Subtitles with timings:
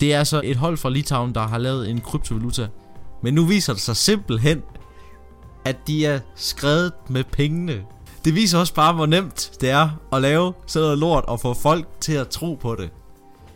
[0.00, 2.68] Det er altså et hold fra Litauen, der har lavet en kryptovaluta.
[3.22, 4.62] Men nu viser det sig simpelthen,
[5.64, 7.84] at de er skrevet med pengene.
[8.24, 11.54] Det viser også bare, hvor nemt det er at lave sådan noget lort og få
[11.54, 12.90] folk til at tro på det.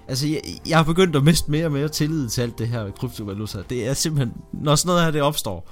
[0.09, 2.91] Altså, jeg, jeg har begyndt at miste mere og mere tillid til alt det her
[2.91, 3.59] kryptovaluta.
[3.71, 5.69] Det er simpelthen, når sådan noget her det opstår.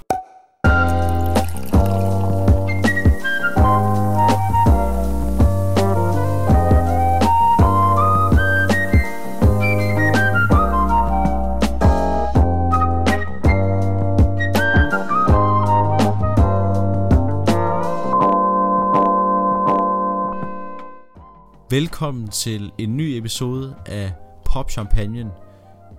[21.73, 24.13] Velkommen til en ny episode af
[24.45, 25.31] Pop Champagne,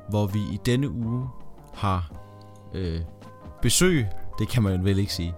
[0.09, 1.28] hvor vi i denne uge
[1.74, 2.12] har
[2.74, 3.01] øh,
[3.62, 4.06] besøg,
[4.38, 5.34] det kan man jo vel ikke sige.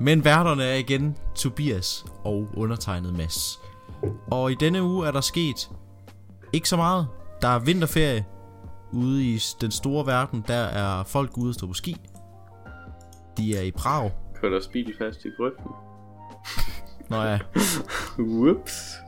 [0.00, 3.60] Men værterne er igen Tobias og undertegnet Mads.
[4.30, 5.70] Og i denne uge er der sket
[6.52, 7.08] ikke så meget.
[7.40, 8.24] Der er vinterferie
[8.92, 10.44] ude i den store verden.
[10.48, 11.96] Der er folk ude at stå på ski.
[13.36, 14.10] De er i Prag.
[14.34, 15.70] Kører der speed fast i grøften?
[17.10, 17.38] Nå ja.
[18.18, 19.02] Whoops.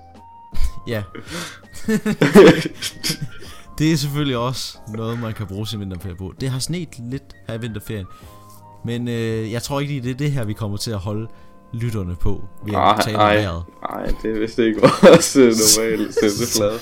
[0.86, 1.02] Ja.
[3.78, 6.34] det er selvfølgelig også noget, man kan bruge sin vinterferie på.
[6.40, 8.06] Det har sneet lidt her i vinterferien.
[8.84, 11.28] Men øh, jeg tror ikke, det er det her, vi kommer til at holde
[11.72, 12.44] lytterne på.
[12.64, 13.62] Vi har tale om vejret.
[13.90, 16.14] Nej, det er vist ikke også normalt
[16.56, 16.78] flade.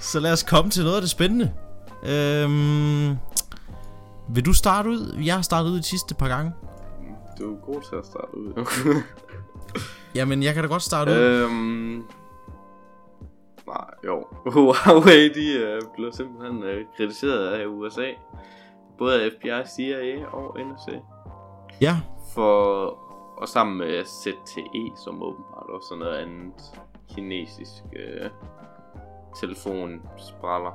[0.00, 1.52] Så lad os komme til noget af det spændende.
[2.06, 3.16] Øhm,
[4.34, 5.16] vil du starte ud?
[5.24, 6.52] Jeg har startet ud de sidste par gange.
[7.38, 9.02] Du er god til at starte ud.
[10.14, 11.16] Jamen, jeg kan da godt starte ud.
[13.72, 14.26] Nej, jo.
[14.54, 18.10] Huawei, de uh, blev simpelthen uh, kritiseret af USA.
[18.98, 20.98] Både af FBI, CIA og NSA.
[21.80, 21.96] Ja.
[22.34, 22.84] For,
[23.36, 26.80] og sammen med ZTE, som åbenbart også er noget andet
[27.14, 28.30] kinesisk uh,
[29.40, 30.72] telefonspraller.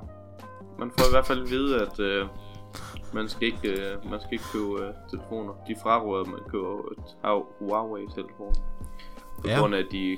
[0.80, 2.30] Man får i hvert fald at vide, at uh,
[3.14, 5.54] man skal ikke, uh, man skal ikke købe uh, telefoner.
[5.68, 8.62] De fraråder, at man køber Huawei-telefoner.
[9.42, 9.60] På ja.
[9.60, 10.18] grund af, at de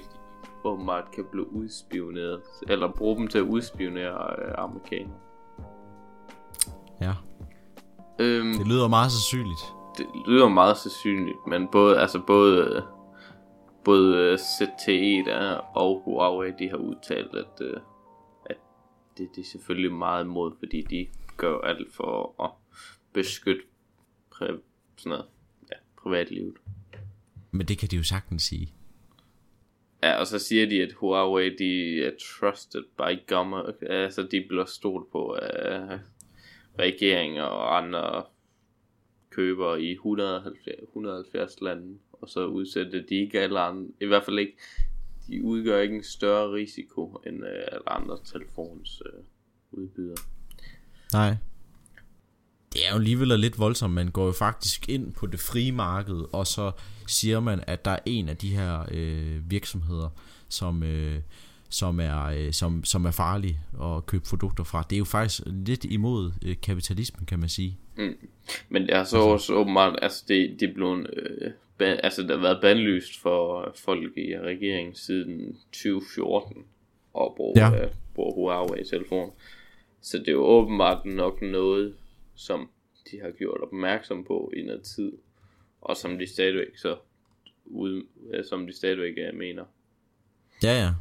[0.63, 5.19] åbenbart kan blive udspioneret, eller bruge dem til at udspionere øh, amerikanere.
[7.01, 7.13] Ja.
[8.19, 9.61] Øhm, det lyder meget sandsynligt.
[9.97, 12.85] Det lyder meget sandsynligt, men både, altså både,
[13.83, 17.81] både øh, ZTE der og Huawei, de har udtalt, at, øh,
[18.45, 18.57] at
[19.17, 22.51] det, det er selvfølgelig meget imod, fordi de gør alt for at
[23.13, 23.61] beskytte
[24.31, 24.45] præ,
[24.97, 25.25] sådan noget,
[25.71, 26.53] ja, privatlivet.
[27.51, 28.73] Men det kan de jo sagtens sige.
[30.03, 33.75] Ja, og så siger de, at Huawei, de er trusted by government.
[33.81, 35.99] Altså, de bliver stolt på af
[36.79, 38.23] regeringer og andre
[39.29, 41.99] købere i 170, 170 lande.
[42.11, 44.57] Og så udsætter de ikke alle andre, i hvert fald ikke,
[45.27, 49.23] de udgør ikke en større risiko end uh, alle andre telefons uh, øh,
[49.71, 50.17] udbydere.
[51.13, 51.35] Nej
[52.73, 53.93] det er jo alligevel lidt voldsomt.
[53.93, 56.71] Man går jo faktisk ind på det frie marked, og så
[57.07, 60.09] siger man, at der er en af de her øh, virksomheder,
[60.49, 61.19] som, øh,
[61.69, 64.85] som, er, øh, som, som er farlig at købe produkter fra.
[64.89, 67.77] Det er jo faktisk lidt imod øh, kapitalismen, kan man sige.
[67.97, 68.15] Mm.
[68.69, 72.23] Men det er så altså, også åbenbart, altså det, det er blevet, øh, ban, altså
[72.23, 76.63] der har været bandlyst for folk i regeringen siden 2014
[77.19, 77.83] at bruge, ja.
[77.83, 79.31] øh, bruge Huawei-telefon.
[80.01, 81.93] Så det er jo åbenbart nok noget,
[82.39, 82.69] som
[83.11, 85.11] de har gjort opmærksom på i noget tid,
[85.81, 86.97] og som de stadigvæk så
[87.65, 88.03] ud,
[88.49, 89.65] som de stadigvæk er, mener.
[90.63, 90.93] Ja, ja.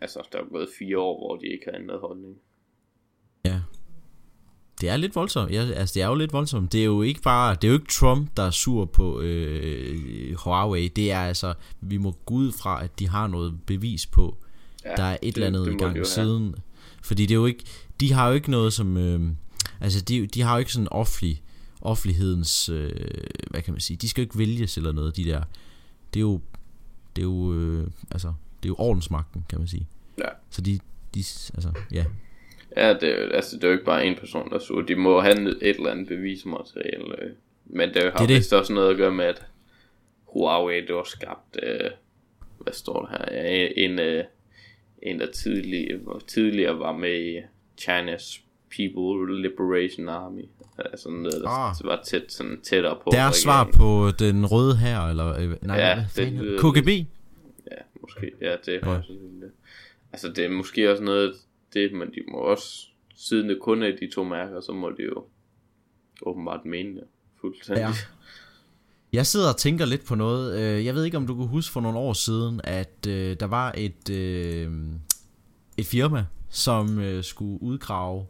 [0.00, 2.36] Altså, der er gået fire år, hvor de ikke har ændret holdning.
[3.44, 3.60] Ja.
[4.80, 5.52] Det er lidt voldsomt.
[5.52, 6.72] Ja, altså, det er jo lidt voldsomt.
[6.72, 10.34] Det er jo ikke bare, det er jo ikke Trump, der er sur på øh,
[10.34, 10.88] Huawei.
[10.88, 14.36] Det er altså, vi må gå ud fra, at de har noget bevis på.
[14.84, 16.54] Ja, der er et det, eller andet i gang siden.
[17.02, 17.64] Fordi det er jo ikke,
[18.00, 19.20] de har jo ikke noget som, øh,
[19.82, 21.42] Altså, de, de har jo ikke sådan offentlig,
[21.80, 22.90] offentlighedens, øh,
[23.50, 25.42] hvad kan man sige, de skal jo ikke vælges eller noget, de der.
[26.14, 26.40] Det er jo,
[27.16, 28.28] det er jo, øh, altså,
[28.62, 29.86] det er jo ordensmagten, kan man sige.
[30.18, 30.28] Ja.
[30.50, 30.78] Så de,
[31.14, 32.04] de altså, ja.
[32.76, 34.84] Ja, det er, altså, det er jo ikke bare en person, der så.
[34.88, 37.22] De må have et eller andet bevismateriale.
[37.22, 37.30] Øh.
[37.66, 39.46] Men det har det vist også noget at gøre med, at
[40.24, 41.90] Huawei, det var skabt, øh,
[42.58, 44.24] hvad står der her, en, øh,
[45.02, 47.38] en der tidligere, tidligere var med i
[47.80, 48.41] China's
[48.76, 50.44] People Liberation Army.
[50.78, 51.74] Altså noget, der ah.
[51.84, 53.10] var tæt, sådan tættere på.
[53.14, 56.88] er svar på den røde her, eller øh, nej, ja, hvad det, det, KGB?
[57.70, 58.30] Ja, måske.
[58.40, 58.96] Ja, det er ja.
[58.96, 59.50] faktisk det.
[60.12, 61.34] Altså, det er måske også noget,
[61.74, 62.86] det, men de må også,
[63.16, 65.24] siden det kun er de to mærker, så må de jo
[66.22, 67.04] åbenbart mene det
[67.40, 67.82] fuldstændig.
[67.82, 67.92] Ja.
[69.12, 70.60] Jeg sidder og tænker lidt på noget.
[70.60, 73.46] Øh, jeg ved ikke, om du kunne huske for nogle år siden, at øh, der
[73.46, 74.10] var et,
[75.76, 78.26] et firma, som skulle udgrave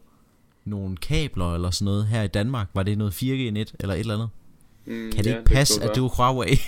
[0.64, 2.68] nogle kabler eller sådan noget her i Danmark.
[2.74, 4.28] Var det noget 4G-net eller et eller andet?
[4.84, 6.56] Mm, Kan det ja, ikke passe, kunne at det var Huawei?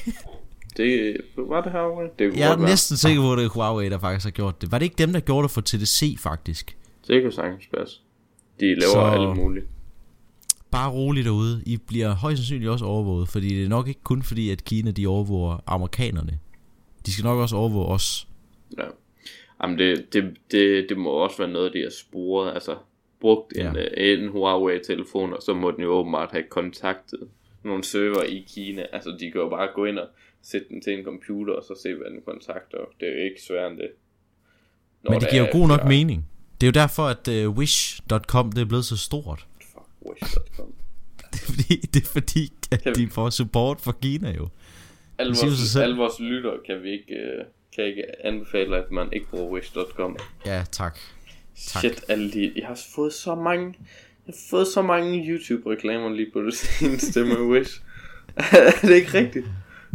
[0.77, 2.09] Det var det Huawei?
[2.19, 4.61] Det kunne Jeg er næsten sikker på, at det er Huawei, der faktisk har gjort
[4.61, 4.73] det.
[4.73, 6.77] Var det ikke dem, der gjorde det for TDC faktisk?
[7.09, 8.01] Det kunne sagtens passe.
[8.61, 9.01] De laver Så...
[9.01, 9.67] alt muligt.
[10.71, 11.63] Bare roligt derude.
[11.67, 14.91] I bliver højst sandsynligt også overvåget, fordi det er nok ikke kun fordi, at Kina
[14.91, 16.39] de overvåger amerikanerne.
[17.07, 18.29] De skal nok også overvåge os.
[18.79, 18.85] Ja.
[19.63, 22.55] Jamen det, det, det, det må også være noget, de har sporet.
[22.55, 22.77] Altså
[23.25, 23.71] brugt Ja.
[23.71, 27.21] en, øh, en Huawei-telefon, og så må den jo åbenbart have kontaktet
[27.63, 28.87] nogle server i Kina.
[28.93, 30.09] Altså de kan jo bare gå ind og
[30.43, 32.79] sætte den til en computer, og så se, hvad den kontakter.
[33.01, 33.91] Det er jo ikke sværere end det.
[35.03, 36.27] Når Men det giver er jo god nok mening.
[36.61, 39.47] Det er jo derfor, at uh, Wish.com det er blevet så stort.
[39.73, 40.73] Fuck, Wish.com.
[41.33, 44.49] Det er fordi, det er fordi at de får support fra Kina jo.
[45.19, 47.45] Alle vores, alle vores lyttere kan vi ikke, øh,
[47.75, 50.17] kan ikke anbefale, at man ikke bruger Wish.com.
[50.47, 50.99] Ja, tak.
[51.57, 51.81] Tak.
[51.81, 52.53] Shit, alle de...
[52.57, 53.67] Jeg har fået så mange...
[54.27, 57.83] Jeg har fået så mange YouTube-reklamer lige på det seneste med Wish.
[58.37, 59.47] er det ikke rigtigt?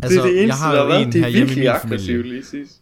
[0.03, 1.05] Altså, det er det jeg eneste, har der har været.
[1.05, 2.81] en Det er virkelig aggressivt lige sidst.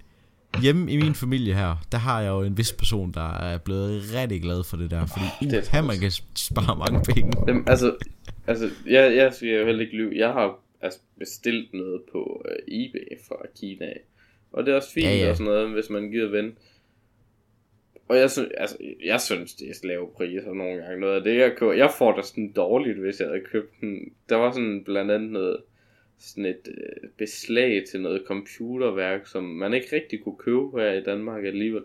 [0.61, 4.03] Hjemme i min familie her, der har jeg jo en vis person, der er blevet
[4.13, 5.05] rigtig glad for det der.
[5.05, 7.33] Fordi det er man kan spare mange penge.
[7.47, 7.95] Jamen, altså,
[8.47, 10.11] altså jeg, jeg siger jo heller ikke lyve.
[10.15, 13.85] Jeg har altså, bestilt noget på uh, eBay fra Kina.
[14.53, 15.17] Og det er også fint ja.
[15.17, 15.29] ja.
[15.29, 16.51] og sådan noget, hvis man gider vende.
[18.09, 20.99] Og jeg synes, altså, jeg synes, det er lave priser nogle gange.
[20.99, 23.99] Noget af det, jeg køber, jeg får da sådan dårligt, hvis jeg havde købt den.
[24.29, 25.57] Der var sådan blandt andet noget,
[26.19, 31.03] sådan et øh, beslag til noget computerværk, som man ikke rigtig kunne købe her i
[31.03, 31.83] Danmark alligevel.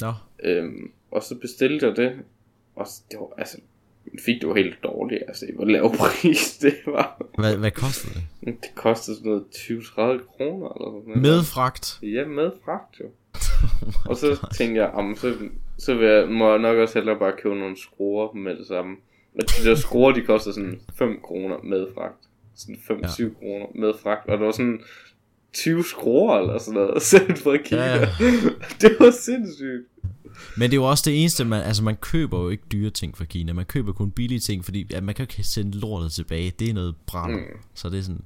[0.00, 2.12] Nå, Øhm, og så bestilte jeg det,
[2.74, 3.60] og det var, altså,
[4.24, 7.26] fik det jo helt dårligt, altså, hvor lav pris det var.
[7.38, 8.62] hvad, hvad koster det?
[8.62, 11.22] Det kostede sådan noget 20-30 kroner eller sådan noget.
[11.22, 11.98] Med fragt.
[12.02, 13.10] Ja, med fragt jo.
[14.10, 15.34] og så tænkte jeg, om så,
[15.78, 18.96] så vil jeg, må jeg nok også hellere bare købe nogle skruer med det samme.
[19.34, 22.16] Og de der skruer, de koster sådan 5 kroner med fragt.
[22.56, 23.28] Sådan 5-7 Ja.
[23.38, 24.28] kroner med fragt.
[24.28, 24.80] Og det var sådan
[25.52, 27.02] 20 skruer eller sådan noget,
[27.44, 27.84] fra Kina.
[27.84, 28.08] Ja, Ja, ja.
[28.88, 29.82] det var sindssygt.
[30.56, 33.16] Men det er jo også det eneste, man, altså man køber jo ikke dyre ting
[33.18, 33.52] fra Kina.
[33.52, 36.52] Man køber kun billige ting, fordi at man kan jo ikke sende lortet tilbage.
[36.58, 37.38] Det er noget brænder.
[37.38, 37.58] Mm.
[37.74, 38.20] Så det er sådan,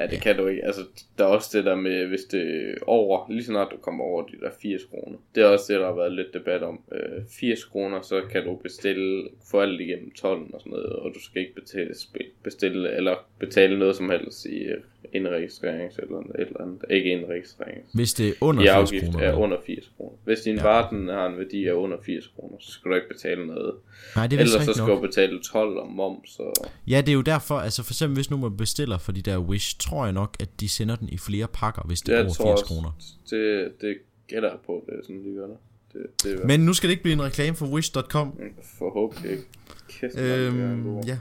[0.00, 0.64] Ja, det kan du ikke.
[0.64, 0.80] Altså,
[1.18, 4.26] der er også det der med, hvis det er over, lige snart du kommer over
[4.26, 5.18] de der 80 kroner.
[5.34, 6.80] Det er også det, der har været lidt debat om.
[6.92, 11.10] Øh, 80 kroner, så kan du bestille, for alt igennem 12 og sådan noget, og
[11.14, 11.94] du skal ikke betale,
[12.42, 14.80] bestille, eller betale noget som helst i øh,
[15.12, 16.84] indregistrerings eller et eller andet.
[16.90, 17.92] Ikke indregistrerings.
[17.94, 19.24] hvis det er under I 80 afgift kroner.
[19.26, 20.16] er under 80 kroner.
[20.24, 20.62] Hvis din Ja.
[20.62, 23.74] vare den har en værdi af under 80 kroner, så skal du ikke betale noget.
[24.16, 24.96] Nej, det er Ellers så skal nok.
[25.02, 26.38] du betale 12 og moms.
[26.38, 26.52] Og...
[26.88, 29.38] Ja, det er jo derfor, altså for eksempel hvis nu man bestiller for de der
[29.38, 32.24] Wish, tror jeg nok, at de sender den i flere pakker, hvis det er Jeg
[32.24, 32.90] over tror 80 også, kroner.
[33.30, 33.96] det, det
[34.28, 35.56] gætter jeg på, det er sådan, de gør det.
[35.92, 38.40] Det, det er Men nu skal det ikke blive en reklame for Wish.com.
[38.78, 39.42] Forhåbentlig ikke.
[39.88, 41.00] Kæft, det er Øhm, ja.
[41.12, 41.18] Det,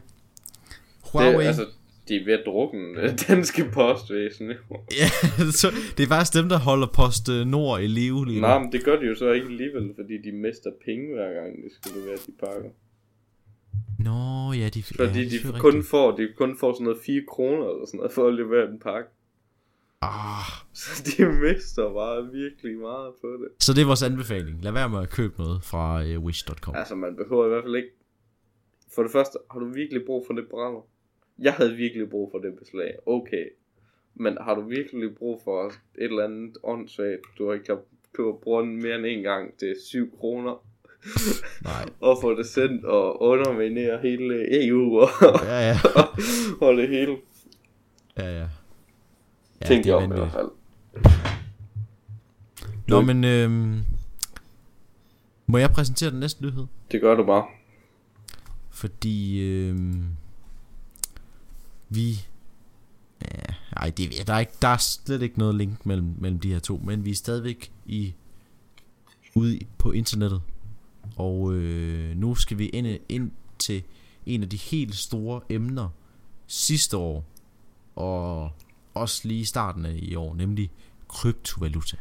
[1.12, 1.46] Huawei.
[1.46, 1.66] altså,
[2.08, 4.48] de er ved at drukne øh, danske postvæsen.
[5.02, 5.08] Ja,
[5.52, 5.68] så
[5.98, 8.48] det er faktisk dem, der holder Post øh, Nord i live lige nu.
[8.48, 11.56] Nej, men det gør de jo så ikke alligevel, fordi de mister penge hver gang,
[11.64, 12.70] de skal levere de pakker.
[14.00, 15.88] Nå, ja, de, Fordi ja, det de er kun rigtigt.
[15.88, 18.80] får, de kun får sådan noget 4 kroner eller sådan noget, for at levere en
[18.80, 19.10] pakke.
[20.02, 23.64] Ah, Så de mister bare virkelig meget på det.
[23.66, 24.64] så det er vores anbefaling.
[24.64, 26.76] Lad være med at købe noget fra øh, Wish.com.
[26.76, 27.90] Altså, man behøver i hvert fald ikke...
[28.96, 30.82] For det første, har du virkelig brug for det brænder?
[31.40, 32.94] Jeg havde virkelig brug for det beslag.
[33.06, 33.46] Okay.
[34.16, 37.80] Men har du virkelig brug for et eller andet åndssvagt, du ikke har
[38.14, 40.66] købt brugt mere end en gang til 7 kroner,
[41.64, 41.90] Nej.
[42.10, 45.10] og få det sendt og underminere hele EU og,
[45.46, 45.78] Ja, ja.
[46.68, 47.18] og det hele?
[48.18, 48.48] Ja, ja.
[49.62, 50.50] Ja, Tænk det er om i hvert fald.
[52.88, 53.80] Nå, men øhm,
[55.46, 56.66] må jeg præsentere den næste nyhed?
[56.92, 57.46] Det gør du bare.
[58.72, 60.04] Fordi øhm,
[61.90, 62.28] vi...
[63.22, 66.52] Ja, ej, det, der, er ikke, der er slet ikke noget link mellem, mellem de
[66.54, 68.14] her to, men vi er stadigvæk i,
[69.36, 70.42] ude på internettet.
[71.16, 73.84] Og øh, nu skal vi ind, ind til
[74.26, 75.90] en af de helt store emner
[76.48, 77.26] sidste år,
[77.96, 78.52] og
[78.94, 80.72] også lige i starten af i år, nemlig
[81.08, 81.98] kryptovaluta.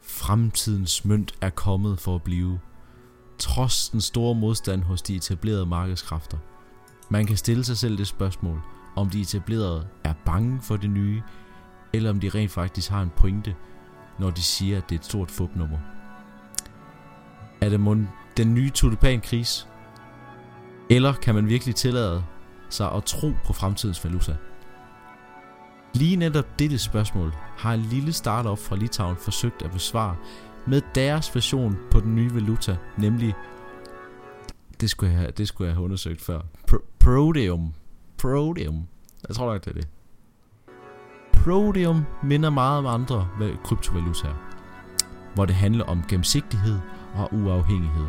[0.00, 2.60] Fremtidens mønt er kommet for at blive,
[3.38, 6.38] trods den store modstand hos de etablerede markedskræfter.
[7.10, 8.60] Man kan stille sig selv det spørgsmål,
[8.96, 11.22] om de etablerede er bange for det nye,
[11.92, 13.54] eller om de rent faktisk har en pointe,
[14.18, 15.78] når de siger, at det er et stort fupnummer.
[17.60, 19.68] Er det mon den nye tulipankris?
[20.90, 22.24] Eller kan man virkelig tillade
[22.68, 24.36] sig at tro på fremtidens valuta?
[25.94, 30.16] Lige netop dette spørgsmål har en lille startup fra Litauen forsøgt at besvare
[30.66, 33.34] med deres version på den nye valuta, nemlig
[34.80, 36.40] det, skulle jeg, det skulle jeg have undersøgt før.
[36.70, 37.72] Pro- Proteum.
[38.18, 38.86] Proteum.
[39.28, 39.88] Jeg tror nok, det er det.
[41.32, 43.28] Proteum minder meget om andre
[43.64, 44.34] kryptovalutaer,
[45.34, 46.78] hvor det handler om gennemsigtighed
[47.14, 48.06] og uafhængighed.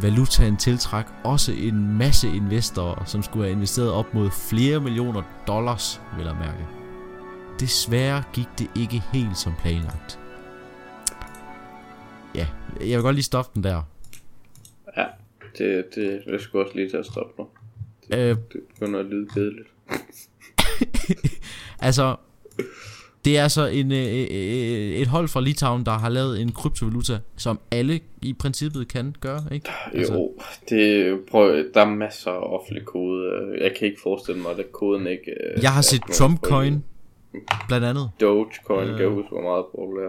[0.00, 6.00] Valutaen tiltræk også en masse investorer, som skulle have investeret op mod flere millioner dollars,
[6.16, 6.66] vil jeg mærke.
[7.60, 10.18] Desværre gik det ikke helt som planlagt.
[12.34, 12.46] Ja,
[12.80, 13.82] jeg vil godt lige stoppe den der.
[15.58, 17.48] Det, det, det skulle også lige til at stoppe nu.
[18.08, 19.68] Det, øh, det begynder at lyde kedeligt.
[21.88, 22.16] altså,
[23.24, 27.18] det er altså en, øh, øh, et hold fra Litauen, der har lavet en kryptovaluta,
[27.36, 29.70] som alle i princippet kan gøre, ikke?
[29.94, 30.12] Altså.
[30.12, 30.34] Jo,
[30.68, 33.32] det, prøv, der er masser af offentlig kode.
[33.60, 35.30] Jeg kan ikke forestille mig, at koden ikke...
[35.30, 36.84] Øh, jeg har set Trump Coin,
[37.68, 38.10] blandt andet.
[38.20, 40.08] Dogecoin, uh, kan jeg huske, var meget populær.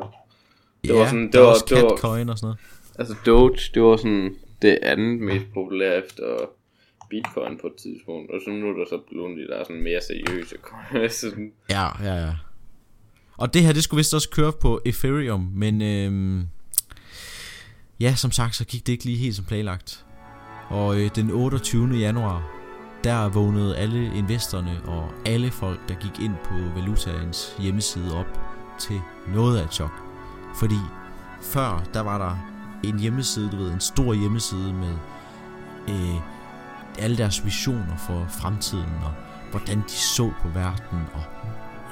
[0.82, 2.58] Det ja, var sådan, det var, det var, og sådan noget.
[3.00, 6.50] Altså Doge, det var sådan det andet mest populære efter
[7.10, 10.02] Bitcoin på et tidspunkt, og så nu er der så blevet der der sådan mere
[10.02, 10.56] seriøse
[11.22, 11.52] sådan.
[11.70, 12.34] Ja, ja, ja.
[13.38, 16.48] Og det her, det skulle vist også køre på Ethereum, men øhm,
[18.00, 20.06] ja, som sagt, så gik det ikke lige helt som planlagt.
[20.70, 21.88] Og øh, den 28.
[21.88, 22.52] januar,
[23.04, 28.40] der vågnede alle investorerne og alle folk, der gik ind på valutaens hjemmeside op
[28.80, 29.02] til
[29.34, 29.92] noget af et chok.
[30.60, 30.80] Fordi
[31.42, 34.96] før, der var der en hjemmeside, du ved, en stor hjemmeside med
[35.90, 36.16] øh,
[37.00, 39.14] alle deres visioner for fremtiden, og
[39.52, 41.24] hvordan de så på verden, og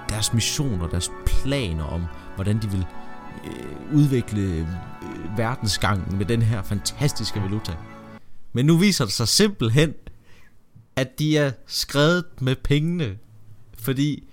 [0.10, 2.86] deres missioner, deres planer om, hvordan de vil
[3.46, 4.68] øh, udvikle øh,
[5.38, 7.72] verdensgangen med den her fantastiske valuta.
[8.54, 9.94] Men nu viser det sig simpelthen,
[10.96, 13.18] at de er skrevet med pengene.
[13.78, 14.24] Fordi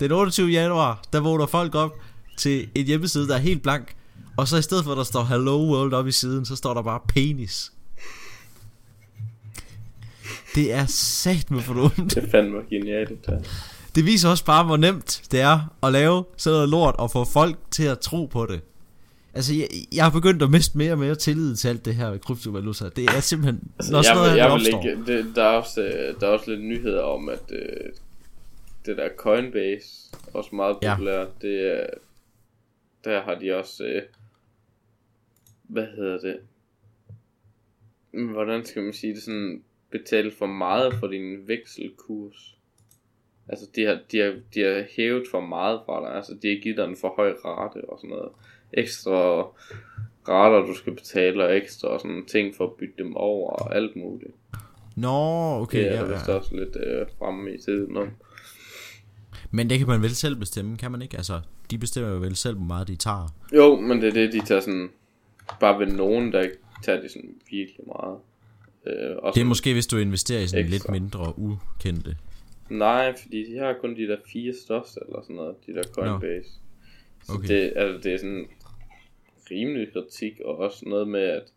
[0.00, 0.48] den 28.
[0.48, 1.92] januar, der vågner folk op
[2.36, 3.94] til en hjemmeside, der er helt blank.
[4.36, 6.74] Og så i stedet for, at der står Hello World op i siden, så står
[6.74, 7.72] der bare penis.
[10.54, 12.14] Det er sat med for dumt.
[12.14, 13.46] Det fandme genialt, det
[13.94, 17.24] Det viser også bare, hvor nemt det er at lave sådan noget lort og få
[17.24, 18.60] folk til at tro på det.
[19.34, 22.18] Altså, jeg, jeg har begyndt at miste mere og mere tillid til alt det her
[22.18, 22.88] kryptovaluta.
[22.88, 23.72] Det er simpelthen...
[23.78, 26.30] Altså, når sådan noget, jeg, jeg vil ikke, det, der, er også, øh, der er
[26.30, 27.92] også lidt nyheder om, at øh,
[28.86, 29.86] det der Coinbase,
[30.34, 31.48] også meget populært, ja.
[31.48, 31.86] det er...
[33.04, 33.84] Der har de også...
[33.84, 34.02] Øh,
[35.68, 36.40] hvad hedder det?
[38.32, 39.62] Hvordan skal man sige det sådan?
[39.90, 42.56] Betale for meget for din vekselkurs.
[43.48, 46.16] Altså, de har, de, har, de har hævet for meget fra dig.
[46.16, 48.28] Altså, de har givet dig en for høj rate og sådan noget
[48.72, 49.42] ekstra
[50.28, 53.96] rater, du skal betale, og ekstra sådan ting for at bytte dem over, og alt
[53.96, 54.34] muligt.
[54.96, 55.78] Nå, okay.
[55.78, 56.32] Det er ja, vist ja.
[56.32, 58.08] også lidt øh, fremme i tiden om.
[59.50, 61.16] Men det kan man vel selv bestemme, kan man ikke?
[61.16, 61.40] Altså,
[61.70, 63.28] de bestemmer jo vel selv, hvor meget de tager.
[63.54, 64.90] Jo, men det er det, de tager sådan...
[65.60, 68.18] Bare ved nogen, der ikke tager det sådan virkelig meget.
[68.86, 70.92] Øh, og det er måske, hvis du investerer i sådan ekstra.
[70.92, 72.16] lidt mindre ukendte.
[72.70, 76.50] Nej, fordi de har kun de der fire største, eller sådan noget, de der Coinbase.
[77.28, 77.34] No.
[77.34, 77.46] Okay.
[77.46, 78.46] Så det, altså, det er sådan
[79.50, 81.52] rimelig kritik, og også noget med, at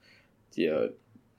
[0.56, 0.88] de er,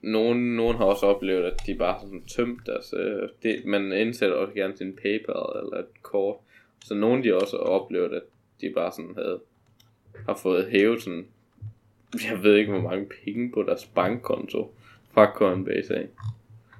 [0.01, 4.35] nogen, nogen har også oplevet, at de bare sådan tømt deres, øh, det, man indsætter
[4.35, 6.35] også gerne sin PayPal eller et kort,
[6.85, 8.23] så nogen de også har oplevet, at
[8.61, 9.39] de bare sådan havde,
[10.25, 11.27] har fået hævet sådan,
[12.13, 14.75] jeg ved ikke hvor mange penge på deres bankkonto
[15.13, 16.07] fra Coinbase af,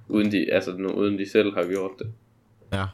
[0.08, 2.08] uden de, altså nu, uden de selv har gjort det.
[2.74, 2.86] Ja.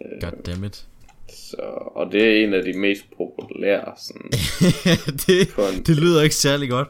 [0.00, 0.86] Øh, Goddammit.
[1.28, 1.62] Så,
[1.94, 4.30] og det er en af de mest populære sådan,
[5.26, 6.88] det, det lyder ikke særlig godt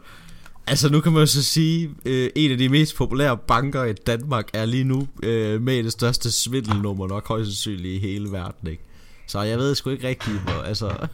[0.66, 3.92] Altså nu kan man jo så sige øh, En af de mest populære banker i
[3.92, 8.68] Danmark Er lige nu øh, med det største svindelnummer Nok højst sandsynligt i hele verden
[8.70, 8.82] ikke?
[9.26, 11.06] Så jeg ved sgu ikke rigtigt hvor, altså,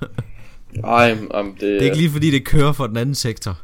[0.84, 3.60] Ej, um, det, det er ikke lige fordi det kører for den anden sektor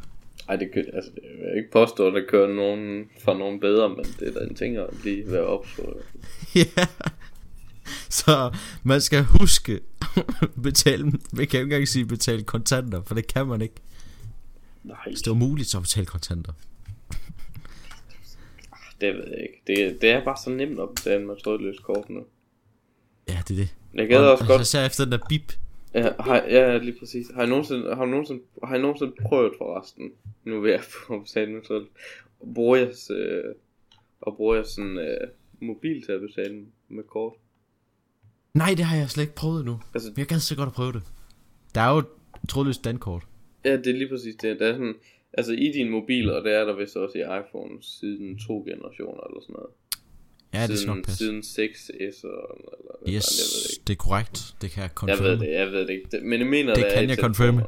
[0.49, 3.88] Ej det, kører, altså, det vil ikke påstå at der kører nogen for nogen bedre
[3.88, 5.97] Men det er da en ting at lige være opstået
[6.55, 6.87] Ja
[8.11, 9.81] Så man skal huske
[10.62, 13.75] betale, man kan ikke engang sige betale kontanter, for det kan man ikke.
[14.85, 14.97] Nej.
[15.07, 16.52] Hvis det var muligt, så betale kontanter.
[19.00, 19.62] Det ved jeg ikke.
[19.67, 22.21] Det, det er bare så nemt at betale med trådløst kort nu.
[23.29, 23.75] Ja, det er det.
[23.95, 24.67] Jeg gad også godt.
[24.67, 25.52] Så efter den der bip.
[25.94, 27.30] Ja, har, ja, lige præcis.
[27.35, 30.12] Har jeg nogensinde, har jeg nogensinde, har jeg nogensinde prøvet forresten,
[30.44, 31.92] nu vil jeg få betale med trådløst,
[32.54, 33.54] bruger jeg, øh,
[34.20, 35.28] og bruger jeg sådan øh,
[35.61, 37.32] mobil til at betale med kort.
[38.54, 39.80] Nej, det har jeg slet ikke prøvet nu.
[39.94, 41.02] Altså, jeg gad så godt at prøve det.
[41.75, 42.02] Der er jo
[42.49, 43.23] trådløst dankort.
[43.64, 44.61] Ja, det er lige præcis det.
[44.61, 44.94] Der er sådan,
[45.32, 49.26] altså i din mobil, og det er der vist også i iPhone siden to generationer
[49.26, 49.70] eller sådan noget.
[50.54, 51.19] Ja, det skal nok passe.
[51.19, 53.85] Siden 6S eller, eller yes, jeg ved det, ikke.
[53.87, 54.54] det er korrekt.
[54.61, 55.25] Det kan jeg confirm.
[55.25, 56.09] Jeg ved det, jeg ved det ikke.
[56.11, 57.61] Det, men jeg mener, det, det kan jeg confirm.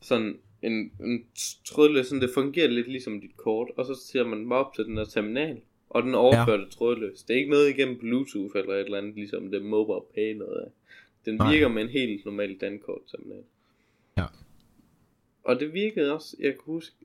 [0.00, 1.24] Sådan, en, en
[1.64, 4.84] trådløs, sådan det fungerer lidt ligesom dit kort, og så ser man bare op til
[4.84, 5.60] den her terminal,
[5.90, 6.64] og den overfører ja.
[6.64, 7.28] det trådløst.
[7.28, 10.60] Det er ikke noget igennem Bluetooth eller et eller andet, ligesom det mobile pay noget
[10.60, 10.70] af.
[11.24, 11.52] Den Nej.
[11.52, 13.42] virker med en helt normal dankort terminal.
[14.16, 14.24] Ja.
[15.44, 16.96] Og det virkede også, jeg kan huske,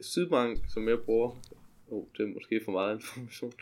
[0.00, 1.40] Sydbank, som jeg bruger,
[1.90, 3.52] oh, det er måske for meget information.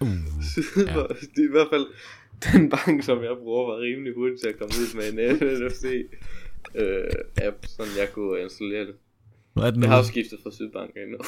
[0.00, 0.08] Uh,
[0.94, 1.02] ja.
[1.34, 1.86] det er i hvert fald,
[2.52, 5.84] den bank, som jeg bruger, var rimelig hurtigt til at komme ud med en NFC
[6.74, 8.94] øh, app, så jeg kunne installere det.
[9.52, 11.18] Hvad er den jeg har også skiftet fra Sydbank endnu.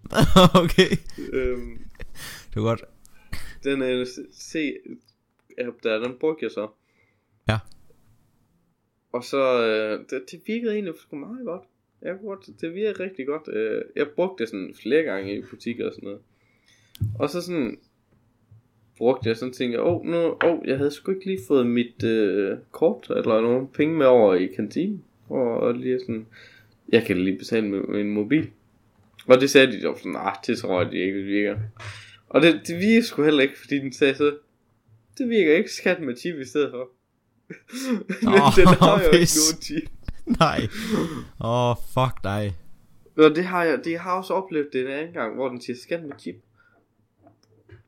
[0.64, 0.90] okay.
[1.32, 1.78] øhm,
[2.50, 2.84] det er godt.
[3.64, 4.56] Den NFC
[5.58, 6.68] app der, den brugte jeg så.
[7.48, 7.58] Ja.
[9.12, 11.62] Og så, øh, det, det virkede egentlig meget godt.
[12.06, 13.48] Jeg brugte, det virkede rigtig godt.
[13.52, 16.20] Øh, jeg brugte det sådan flere gange i butikker og sådan noget.
[17.18, 17.78] Og så sådan,
[18.98, 22.04] brugte jeg sådan tænkte, åh, oh, nu, oh, jeg havde sgu ikke lige fået mit
[22.04, 25.04] øh, kort eller nogle penge med over i kantinen.
[25.28, 26.26] Og, og lige sådan,
[26.88, 28.50] jeg kan lige betale med min mobil.
[29.26, 31.58] Og det sagde de jo sådan, nej, det tror jeg, de ikke virker.
[32.28, 34.36] Og det, det virker sgu heller ikke, fordi den sagde så,
[35.18, 36.90] det virker ikke skat med chip i stedet for.
[38.22, 39.90] Men oh, den har jo ikke nogen chip.
[40.40, 40.60] Nej.
[41.40, 42.56] Åh, oh, fuck dig.
[43.16, 45.76] Og det har jeg, det har også oplevet det en anden gang, hvor den siger
[45.82, 46.36] skat med chip.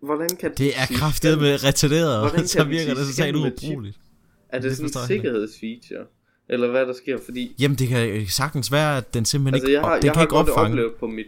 [0.00, 3.99] Hvordan kan Det er kraftigt med retarderet, så virker det totalt ubrugeligt.
[4.49, 6.07] Er det, det sådan en sikkerhedsfeature?
[6.49, 7.54] Eller hvad der sker, fordi...
[7.61, 10.18] Jamen det kan sagtens være, at den simpelthen altså, ikke, jeg har, den jeg kan
[10.18, 10.71] har ikke godt opfange.
[10.71, 11.26] Oplevet på mit,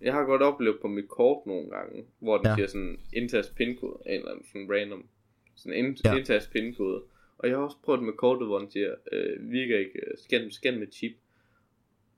[0.00, 2.54] jeg har godt oplevet på mit kort nogle gange, hvor den ja.
[2.54, 5.02] siger sådan indtast pinkode, en eller anden sådan random,
[5.56, 6.14] sådan ind, ja.
[6.14, 7.02] indtast pinkode.
[7.42, 10.50] Og jeg har også prøvet med kortet, hvor den siger, øh, virker ikke, øh, scan,
[10.50, 11.12] scan med chip.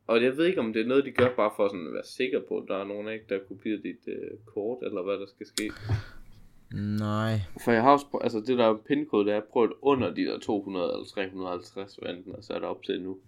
[0.06, 2.04] Og jeg ved ikke, om det er noget, de gør bare for sådan at være
[2.04, 5.26] sikker på, at der er nogen ikke, der kopierer dit øh, kort, eller hvad der
[5.26, 5.70] skal ske.
[6.98, 7.40] Nej.
[7.64, 10.92] For jeg har også, altså det der pinkode, der er prøvet under de der 200
[10.92, 13.18] eller 350, hvad enten er sat op til nu.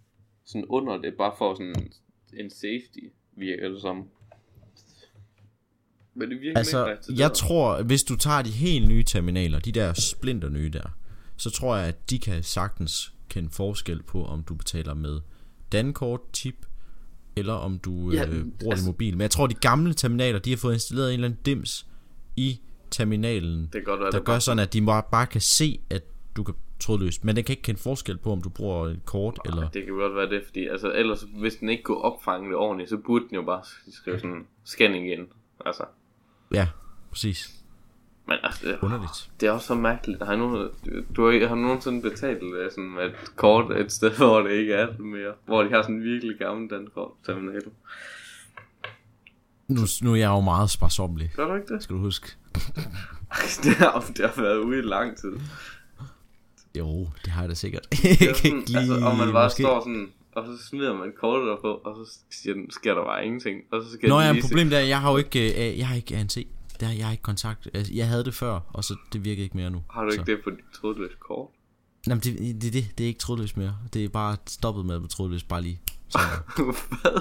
[0.44, 1.90] Sådan under det, bare for sådan
[2.36, 4.08] en safety, virker det som.
[6.14, 7.34] Men det virker altså, ikke jeg der.
[7.34, 10.96] tror, hvis du tager de helt nye terminaler, de der splinter nye der,
[11.36, 15.20] så tror jeg, at de kan sagtens kende forskel på, om du betaler med
[15.72, 16.66] dankort, chip,
[17.36, 19.14] eller om du ja, øh, bruger altså, din mobil.
[19.14, 21.86] Men jeg tror, de gamle terminaler, de har fået installeret en eller anden dims
[22.36, 26.02] i terminalen, det godt være, der gør sådan, at de bare kan se, at
[26.36, 29.38] du kan trådløst, men den kan ikke kende forskel på, om du bruger et kort
[29.44, 29.70] Nej, eller...
[29.70, 32.90] det kan godt være det, fordi altså, ellers, hvis den ikke kunne opfange det ordentligt,
[32.90, 35.28] så burde den jo bare skrive sådan, scan igen,
[35.66, 35.84] altså.
[36.54, 36.68] Ja,
[37.10, 37.63] præcis.
[38.26, 39.30] Men altså, det, Underligt.
[39.40, 40.22] det er også så mærkeligt.
[40.22, 40.68] Har, nu,
[41.16, 44.86] du har, har nogensinde betalt øh, sådan et kort et sted, hvor det ikke er
[44.86, 45.32] det mere?
[45.46, 47.62] Hvor de har sådan en virkelig gammel dankort terminal.
[49.68, 51.32] Nu, nu er jeg jo meget sparsomlig.
[51.36, 51.82] Gør du ikke det?
[51.82, 52.28] Skal du huske.
[53.64, 55.32] det, har, det har været ude i lang tid.
[56.78, 57.86] Jo, det har jeg da sikkert.
[57.90, 58.00] det
[58.36, 59.62] sådan, lige, altså, og man bare måske.
[59.62, 63.04] står sådan, og så smider man kortet der på, og så siger den, sker der
[63.04, 63.60] bare ingenting.
[63.72, 66.16] Og så skal Nå ja, problemet er, jeg har jo ikke, øh, jeg har ikke
[66.16, 66.46] ANC.
[66.80, 67.68] Det har jeg ikke kontakt.
[67.74, 69.82] Altså, jeg havde det før, og så det virker ikke mere nu.
[69.90, 70.30] Har du ikke så.
[70.32, 71.48] det på dit trådløse kort?
[72.06, 73.76] Nej, det, det, det, det er ikke trådløst mere.
[73.92, 75.80] Det er bare stoppet med at være trådløst, bare lige.
[77.02, 77.20] Hvad?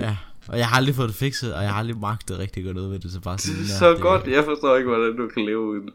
[0.00, 0.16] Ja,
[0.48, 2.90] og jeg har aldrig fået det fikset, og jeg har aldrig magtet rigtig gøre noget
[2.90, 5.28] ved det, så bare sådan, Det er så det, godt, jeg forstår ikke, hvordan du
[5.28, 5.94] kan leve uden det.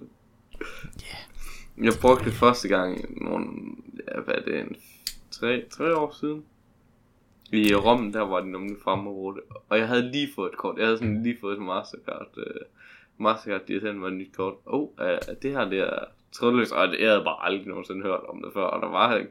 [1.04, 1.86] Yeah.
[1.86, 3.48] Jeg brugte det første gang, nogle,
[4.08, 4.76] ja, hvad er det, en,
[5.32, 6.44] tre, tre år siden.
[7.54, 9.38] I Rom, der var det nemlig fremme og.
[9.70, 10.78] Og jeg havde lige fået et kort.
[10.78, 12.28] Jeg havde sådan lige fået et Mastercard.
[12.38, 12.44] Uh,
[13.18, 14.54] Mastercard, de havde sendt mig et nyt kort.
[14.66, 16.00] Oh, uh, det her, det er
[16.32, 16.72] trådløst.
[16.72, 18.64] Og jeg havde bare aldrig nogensinde hørt om det før.
[18.64, 19.24] Og der var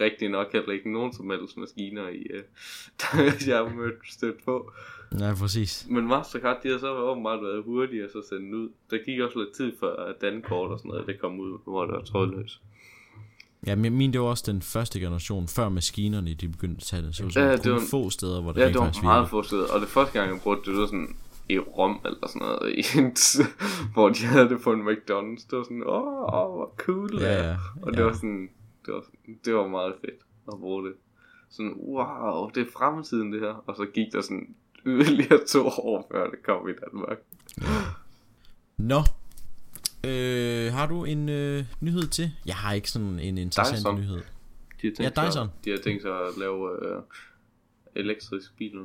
[0.00, 2.40] rigtig nok heller ikke nogen som helst maskiner i, uh,
[3.00, 4.72] der jeg har mødt stødt på.
[5.12, 5.86] Nej, præcis.
[5.90, 8.68] Men Mastercard, de har så åbenbart været hurtige at så sende ud.
[8.90, 11.84] Der gik også lidt tid før, at Dankort og sådan noget, det kom ud, hvor
[11.84, 12.60] det var trådløst.
[13.66, 17.02] Ja, men min det var også den første generation, før maskinerne de begyndte at tage
[17.02, 17.16] det.
[17.16, 19.42] Så det var, ja, det var få steder, hvor det Ja, det var meget få
[19.42, 19.72] steder.
[19.72, 21.16] Og det første gang, jeg brugte det, det var sådan
[21.48, 23.16] i Rom eller sådan noget, i en
[23.94, 25.46] hvor de havde det på en McDonald's.
[25.50, 28.04] Det var sådan, åh, oh, hvor cool ja, ja, Og det ja.
[28.04, 28.48] var sådan,
[28.86, 29.04] det var,
[29.44, 30.20] det var meget fedt
[30.52, 30.94] at bruge det.
[31.50, 33.64] Sådan, wow, det er fremtiden det her.
[33.66, 34.54] Og så gik der sådan
[34.86, 37.18] yderligere to år, før det kom i Danmark.
[38.76, 39.00] Nå,
[40.08, 42.30] Øh, har du en øh, nyhed til?
[42.46, 44.00] Jeg har ikke sådan en interessant Dyson.
[44.00, 44.20] nyhed.
[44.82, 45.48] De har tænkt ja, Dyson.
[45.48, 47.02] Sig, de har tænkt sig at lave øh,
[47.96, 48.82] elektrisk biler.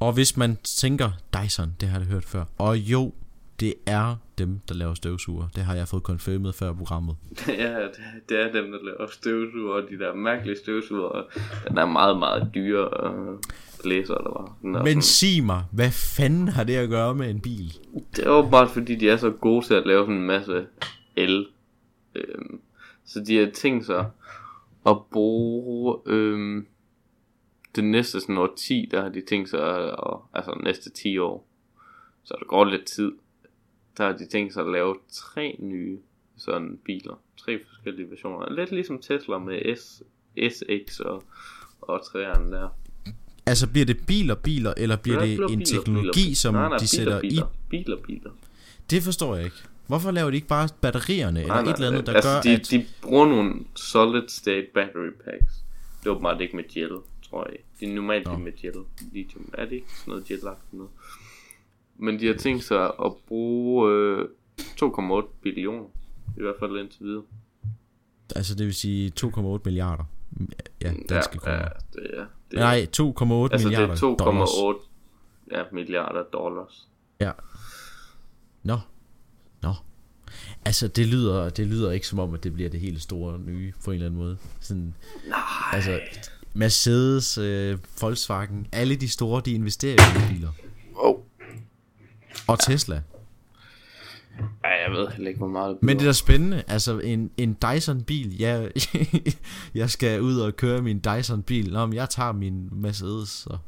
[0.00, 2.44] Og hvis man tænker Dyson, det har jeg hørt før.
[2.58, 3.12] Og jo,
[3.60, 5.48] det er dem, der laver støvsuger.
[5.54, 7.16] Det har jeg fået konfirmet før programmet.
[7.48, 7.98] ja, det,
[8.28, 11.22] det er dem, der laver støvsuger, og de der mærkelige støvsuger.
[11.68, 13.38] Den er meget, meget dyre øh,
[13.82, 14.56] blæser, var.
[14.62, 15.02] Den Men sådan...
[15.02, 17.78] sig mig, hvad fanden har det at gøre med en bil?
[18.16, 20.66] Det er bare fordi, de er så gode til at lave sådan en masse
[21.16, 21.46] el.
[22.14, 22.60] Øhm,
[23.04, 24.10] så de har tænkt sig
[24.86, 25.96] at bruge...
[26.06, 26.66] Øhm,
[27.76, 31.18] den næste sådan år 10, der har de tænkt sig, at, at, altså næste 10
[31.18, 31.48] år,
[32.24, 33.12] så der går lidt tid,
[33.98, 35.98] der har de tænkt sig at lave tre nye
[36.36, 37.20] sådan biler.
[37.36, 38.52] Tre forskellige versioner.
[38.52, 40.02] Lidt ligesom Tesla med S,
[40.52, 41.24] SX og,
[41.80, 42.68] og træerne der.
[43.46, 46.36] Altså bliver det biler, biler, eller bliver det, det en biler, teknologi, biler.
[46.36, 47.68] som nej, nej, de biler, sætter biler, i?
[47.70, 48.30] Biler, biler.
[48.90, 49.56] Det forstår jeg ikke.
[49.86, 52.40] Hvorfor laver de ikke bare batterierne, eller nej, nej, et eller andet, der altså, gør,
[52.40, 52.70] de, at...
[52.70, 55.54] de bruger nogle solid state battery packs.
[56.00, 56.90] Det er åbenbart ikke med gel,
[57.30, 57.58] tror jeg.
[57.80, 58.36] Det er normalt Nå.
[58.36, 58.72] med gel.
[59.12, 59.48] Lithium.
[59.52, 60.38] Er det ikke sådan noget gel
[60.72, 60.90] noget?
[61.98, 64.24] Men de har tænkt sig at bruge øh,
[64.60, 65.84] 2,8 billioner.
[66.36, 67.22] I hvert fald indtil videre.
[68.36, 70.04] Altså det vil sige 2,8 milliarder.
[70.82, 71.56] Ja, danske ja, kroner.
[71.56, 72.86] Ja, det er, det er, Nej,
[73.48, 74.88] 2,8 altså milliarder det er 2,8
[75.56, 76.88] ja, milliarder dollars.
[77.20, 77.30] Ja.
[78.62, 78.78] Nå.
[79.62, 79.74] Nå.
[80.64, 83.72] Altså det lyder, det lyder ikke som om, at det bliver det helt store nye,
[83.84, 84.36] på en eller anden måde.
[84.60, 84.94] Sådan,
[85.28, 85.38] Nej.
[85.72, 86.00] Altså,
[86.54, 90.48] Mercedes, øh, Volkswagen, alle de store, de investerer i biler.
[92.46, 93.02] Og Tesla.
[94.64, 96.62] Ja, jeg ved heller ikke, hvor meget det Men det er da spændende.
[96.68, 98.38] Altså, en, en Dyson-bil.
[98.38, 98.70] Jeg,
[99.74, 101.72] jeg skal ud og køre min Dyson-bil.
[101.72, 103.28] Nå, men jeg tager min Mercedes.
[103.28, 103.58] Så.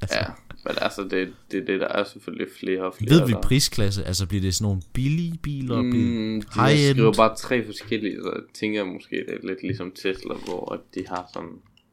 [0.00, 0.18] Altså.
[0.18, 0.26] Ja,
[0.64, 3.20] men altså, det, det, det der er selvfølgelig flere og flere.
[3.20, 4.04] Ved vi prisklasse?
[4.04, 5.82] Altså, bliver det sådan nogle billige biler?
[5.82, 9.90] Mm, bliver de skriver bare tre forskellige, så jeg tænker måske, det er lidt ligesom
[9.90, 11.50] Tesla, hvor de har sådan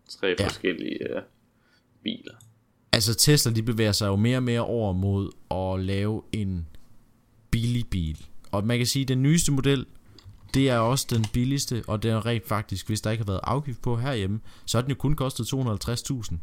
[0.10, 0.46] tre ja.
[0.46, 1.22] forskellige uh,
[2.04, 2.34] biler.
[2.94, 6.68] Altså, Tesla, de bevæger sig jo mere og mere over mod at lave en
[7.52, 8.26] billig bil.
[8.52, 9.86] Og man kan sige, at den nyeste model,
[10.54, 13.40] det er også den billigste, og det er rent faktisk, hvis der ikke har været
[13.44, 16.36] afgift på herhjemme, så har den jo kun kostet 250.000.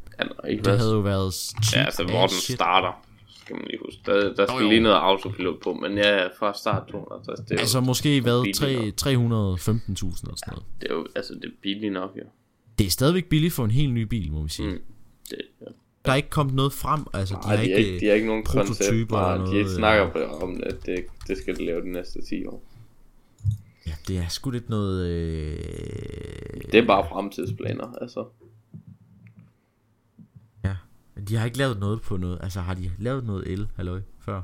[0.45, 2.55] Ja, det havde jo været cheap Ja, altså hvor den shit.
[2.55, 3.05] starter,
[3.41, 4.01] skal man lige huske.
[4.07, 7.41] Der, der skal oh, lige noget autopilot på, men ja, fra start 250.
[7.41, 10.65] Det er altså måske været 300.000 eller sådan noget.
[10.81, 12.23] Ja, det er jo, altså det er billigt nok, ja.
[12.79, 14.69] Det er stadigvæk billigt for en helt ny bil, må vi sige.
[14.69, 14.81] Mm,
[15.31, 15.67] det, ja.
[16.09, 18.15] Der er ikke kommet noget frem, altså de Nej, har de ikke, ikke, de har
[18.15, 20.43] ikke nogen koncept, nej, de snakker ja.
[20.43, 22.63] om, at det, det skal de lave de næste 10 år.
[23.87, 25.07] Ja, det er sgu lidt noget...
[25.07, 25.59] Øh...
[26.73, 28.25] Det er bare fremtidsplaner, altså.
[30.65, 30.77] Ja,
[31.29, 34.43] de har ikke lavet noget på noget, altså har de lavet noget el, halløj, før?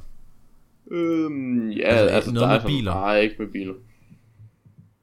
[0.91, 2.93] Øhm, ja, altså, altså noget der med er biler?
[2.95, 3.75] Nej, ikke med biler.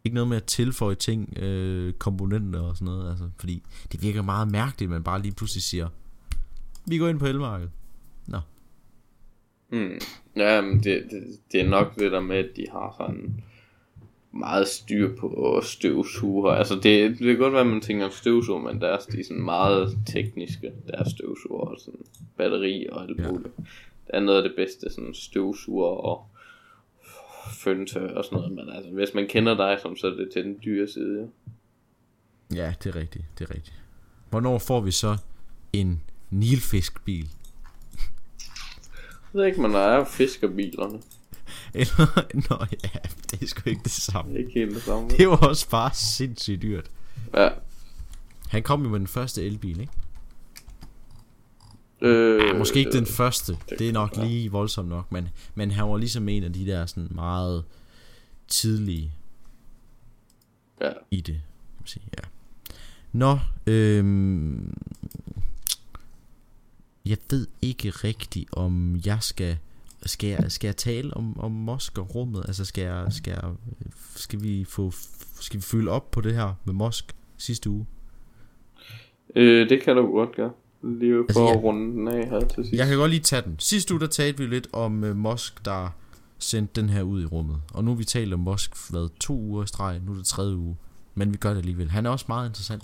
[0.03, 4.21] Ikke noget med at tilføje ting, øh, komponenter og sådan noget, altså, fordi det virker
[4.21, 5.87] meget mærkeligt, at man bare lige pludselig siger,
[6.85, 7.71] vi går ind på elmarkedet.
[8.27, 8.37] Nå.
[9.69, 9.99] Hmm.
[10.35, 13.43] Ja, men det, det, det er nok det der med, at de har sådan
[14.31, 16.51] meget styr på støvsuger.
[16.51, 19.43] Altså det, det kan godt være, at man tænker støvsuger, men deres de er sådan
[19.43, 21.99] meget tekniske, deres støvsuger og sådan
[22.37, 23.53] batteri og alt muligt.
[23.57, 23.63] Ja.
[24.07, 26.25] Det er noget af det bedste, sådan støvsuger og
[27.53, 30.43] føntø og sådan noget, men altså hvis man kender dig som, så er det til
[30.43, 31.29] den dyre side.
[32.53, 33.83] Ja, ja det er rigtigt, det er rigtigt.
[34.29, 35.17] Hvornår får vi så
[35.73, 37.29] en Nilfiskbil.
[39.33, 40.99] Jeg ved ikke, man ejer fiskerbilerne.
[41.73, 42.99] Eller, nå ja,
[43.31, 44.31] det er sgu ikke det samme.
[44.31, 45.09] Det er ikke helt det samme.
[45.09, 46.91] Det var også bare sindssygt dyrt.
[47.33, 47.49] Ja.
[48.47, 49.93] Han kom jo med den første elbil, ikke?
[52.01, 53.57] Øh, ja, måske ikke den første.
[53.69, 54.25] Det, det er nok ja.
[54.25, 57.63] lige voldsomt nok, men, men han var ligesom en af de der sådan meget
[58.47, 59.11] tidlige
[60.81, 60.91] ja.
[61.11, 61.25] i det.
[61.35, 62.03] Kan man sige.
[62.17, 62.27] Ja.
[63.11, 64.77] Nå, øhm,
[67.05, 69.57] jeg ved ikke rigtigt, om jeg skal...
[70.05, 72.43] Skal jeg, skal jeg tale om, om Mosk og rummet?
[72.47, 73.51] Altså skal jeg, skal jeg,
[74.15, 74.91] skal vi få
[75.41, 77.85] skal vi fylde op på det her med Mosk sidste uge?
[79.35, 80.51] Øh, det kan du godt gøre.
[80.83, 82.73] Lige altså, for at runde den af her til sidst.
[82.73, 83.55] Jeg kan godt lige tage den.
[83.59, 85.89] Sidste uge der talte vi lidt om uh, Mosk, der
[86.37, 87.61] sendte den her ud i rummet.
[87.73, 89.99] Og nu har vi talt om Mosk hvad, to uger i streg.
[90.05, 90.77] Nu er det tredje uge.
[91.15, 91.91] Men vi gør det alligevel.
[91.91, 92.83] Han er også meget interessant.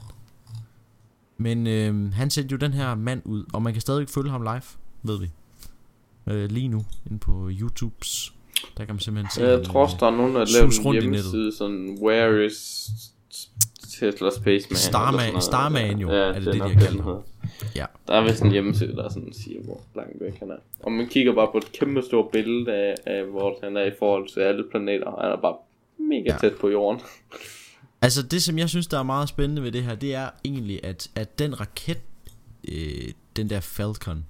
[1.37, 4.41] Men øh, han sendte jo den her mand ud, og man kan stadig følge ham
[4.41, 4.61] live,
[5.03, 5.29] ved vi.
[6.27, 8.33] Øh, lige nu, inde på YouTubes.
[8.77, 11.01] Der kan man simpelthen se Jeg tror også, der er nogen, der har lavet en
[11.01, 12.89] hjemmeside, sådan, where is
[13.99, 14.77] Tesla Spaceman?
[14.77, 17.21] Starman, Starman jo, ja, er det det, de har kaldt ham.
[17.75, 17.85] Ja.
[18.07, 20.55] Der er vist en hjemmeside, der sådan siger, hvor langt væk han er.
[20.79, 23.91] Og man kigger bare på et kæmpe stort billede af, af hvor han er i
[23.99, 25.21] forhold til alle planeter.
[25.21, 25.55] Han er bare
[25.97, 26.37] mega ja.
[26.37, 27.01] tæt på jorden.
[28.01, 30.79] Altså det som jeg synes der er meget spændende ved det her Det er egentlig
[30.83, 32.01] at, at den raket
[32.67, 34.25] øh, Den der Falcon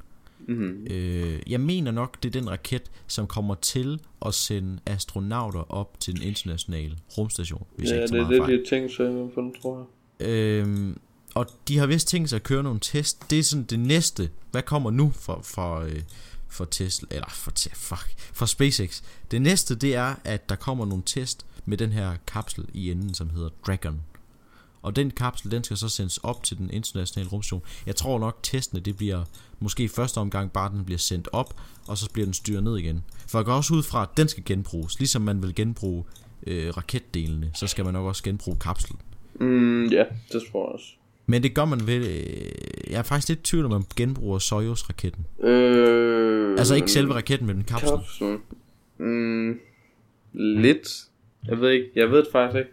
[0.47, 0.87] mm-hmm.
[0.89, 5.99] øh, Jeg mener nok det er den raket Som kommer til at sende astronauter Op
[5.99, 9.31] til den internationale rumstation hvis Ja jeg det er det de har tænkt sig hvert
[9.35, 9.87] fald tror
[10.19, 10.27] jeg.
[10.27, 10.95] Øh,
[11.35, 13.29] Og de har vist tænkt sig at køre nogle test.
[13.29, 14.29] Det er sådan det næste.
[14.51, 16.01] Hvad kommer nu for, for, øh,
[16.49, 17.07] for Tesla?
[17.11, 19.01] Eller for, fuck, for SpaceX?
[19.31, 23.13] Det næste det er at der kommer nogle test med den her kapsel i enden,
[23.13, 24.01] som hedder Dragon.
[24.81, 27.61] Og den kapsel, den skal så sendes op til den internationale rumstation.
[27.85, 29.23] Jeg tror nok, testene, det bliver
[29.59, 32.77] måske i første omgang bare, den bliver sendt op, og så bliver den styret ned
[32.77, 33.03] igen.
[33.27, 34.99] For jeg går også ud fra, at den skal genbruges.
[34.99, 36.03] Ligesom man vil genbruge
[36.47, 38.99] øh, raketdelene, så skal man nok også genbruge kapslen.
[39.39, 40.85] Mm, ja, det tror jeg også.
[41.25, 41.95] Men det gør man ved...
[42.07, 45.45] Øh, jeg er faktisk lidt i tvivl, om man genbruger Soyuz-raketten.
[45.47, 47.99] Øh, Altså ikke selve raketten, men kapslen.
[47.99, 48.39] kapslen.
[48.99, 49.59] Mm,
[50.33, 50.87] lidt.
[51.47, 51.85] Jeg ved ikke.
[51.95, 52.69] Jeg ved det faktisk ikke.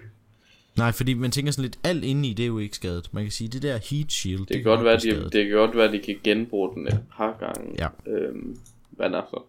[0.76, 3.08] Nej, fordi man tænker sådan lidt, alt inde i det er jo ikke skadet.
[3.12, 5.76] Man kan sige, det der heat shield, Det kan, godt være, de, det kan godt
[5.76, 7.74] være, de kan genbruge den et par gange.
[7.78, 7.88] Ja.
[8.12, 8.58] Øhm,
[8.98, 9.42] men altså,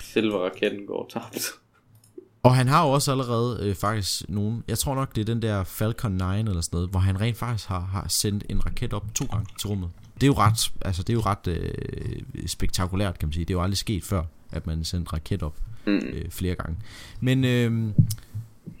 [0.00, 1.38] selve raketten går tabt.
[2.42, 5.42] Og han har jo også allerede øh, faktisk nogen, jeg tror nok det er den
[5.42, 8.92] der Falcon 9 eller sådan noget, hvor han rent faktisk har, har sendt en raket
[8.92, 9.90] op to gange til rummet.
[10.14, 13.44] Det er jo ret, altså det er jo ret øh, spektakulært kan man sige.
[13.44, 14.22] Det er jo aldrig sket før,
[14.52, 15.94] at man sendte en raket op Mm.
[15.94, 16.76] øh, flere gange.
[17.20, 17.90] Men øh,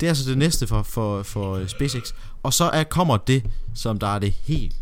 [0.00, 2.12] det er altså det næste for, for, for øh, SpaceX.
[2.42, 4.76] Og så er, kommer det, som der er det helt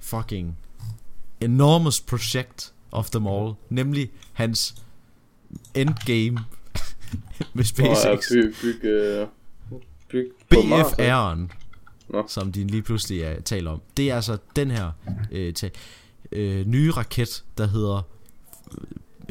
[0.00, 0.58] fucking
[1.40, 4.74] enormous project of them all, nemlig hans
[5.74, 6.38] endgame
[7.54, 8.30] med SpaceX.
[10.10, 11.12] bygge på Mars, ikke?
[11.12, 11.48] BFR'en,
[12.08, 12.24] Nå.
[12.28, 13.80] som de lige pludselig uh, taler om.
[13.96, 14.92] Det er altså den her
[15.32, 15.70] uh, ta-
[16.36, 18.02] uh, nye raket, der hedder,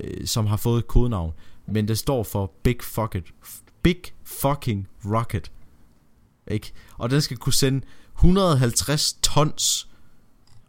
[0.04, 1.34] uh, som har fået et kodenavn,
[1.66, 3.26] men det står for Big Fucking,
[3.84, 5.52] Big Fucking Rocket.
[6.48, 6.74] Ikke?
[6.98, 7.82] Og den skal kunne sende
[8.16, 9.90] 150 tons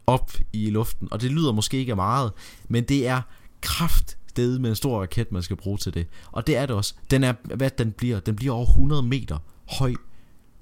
[0.06, 2.32] op i luften, og det lyder måske ikke af meget,
[2.68, 3.22] men det er
[3.60, 6.06] kraft med en stor raket, man skal bruge til det.
[6.32, 6.94] Og det er det også.
[7.10, 9.38] Den er, hvad den bliver, den bliver over 100 meter
[9.78, 9.94] høj,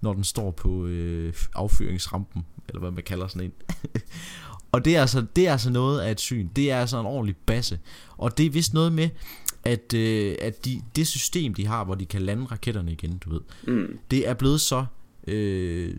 [0.00, 3.52] når den står på øh, affyringsrampen, eller hvad man kalder sådan en.
[4.72, 6.48] og det er, altså, det er altså noget af et syn.
[6.56, 7.78] Det er altså en ordentlig basse.
[8.16, 9.08] Og det er vist noget med,
[9.64, 13.30] at, øh, at de, det system, de har, hvor de kan lande raketterne igen, du
[13.32, 13.98] ved, Mm.
[14.10, 14.84] det er blevet så
[15.26, 15.94] øh,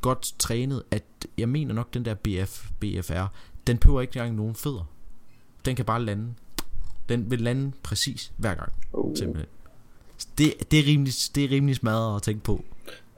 [0.00, 1.04] godt trænet, at
[1.38, 3.26] jeg mener nok, den der BF, BFR,
[3.66, 4.88] den behøver ikke engang nogen fødder.
[5.64, 6.34] Den kan bare lande.
[7.08, 9.16] Den vil lande præcis hver gang, Oh.
[9.16, 9.48] simpelthen.
[10.38, 12.64] Det, det, er rimelig, det er rimelig smadret at tænke på.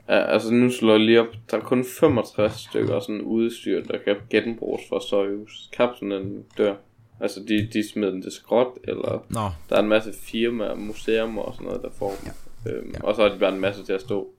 [0.09, 1.27] Ja, altså nu slår jeg lige op.
[1.51, 5.51] Der er kun 65 stykker sådan udstyr, der kan genbruges fra Soyuz.
[5.73, 6.75] Kapslen den dør.
[7.19, 11.23] Altså de, de smider den til skrot, eller Nå, der er en masse firmaer, museer
[11.37, 12.31] og sådan noget, der får dem.
[12.65, 12.71] Ja.
[12.71, 13.03] Øhm, Ja.
[13.03, 14.33] Og så har de bare en masse til at stå.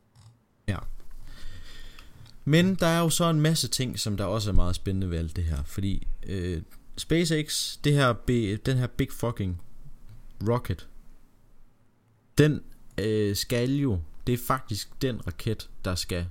[2.44, 5.18] Men der er jo så en masse ting, som der også er meget spændende ved
[5.18, 5.56] alt det her.
[5.66, 6.62] Fordi øh,
[6.96, 8.30] SpaceX, det her, B,
[8.66, 9.60] den her big fucking
[10.48, 10.88] rocket,
[12.38, 12.62] den
[13.00, 13.98] øh, skal jo,
[14.28, 16.26] det er faktisk den raket, der skal